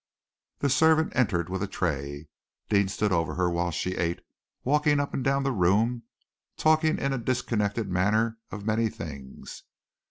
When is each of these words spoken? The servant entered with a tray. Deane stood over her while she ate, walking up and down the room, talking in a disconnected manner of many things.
The 0.57 0.69
servant 0.71 1.15
entered 1.15 1.47
with 1.47 1.61
a 1.61 1.67
tray. 1.67 2.27
Deane 2.69 2.87
stood 2.87 3.11
over 3.11 3.35
her 3.35 3.51
while 3.51 3.69
she 3.69 3.91
ate, 3.97 4.19
walking 4.63 4.99
up 4.99 5.13
and 5.13 5.23
down 5.23 5.43
the 5.43 5.51
room, 5.51 6.01
talking 6.57 6.97
in 6.97 7.13
a 7.13 7.19
disconnected 7.19 7.87
manner 7.87 8.39
of 8.49 8.65
many 8.65 8.89
things. 8.89 9.61